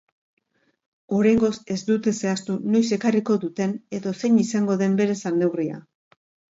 Oraingoz 1.17 1.51
ez 1.75 1.77
dute 1.91 2.15
zehaztu 2.21 2.57
noiz 2.77 2.83
ekarriko 2.99 3.39
duten 3.47 3.79
edo 4.01 4.19
zein 4.19 4.45
izango 4.49 4.83
den 4.85 5.01
bere 5.05 5.21
salneurria. 5.25 5.85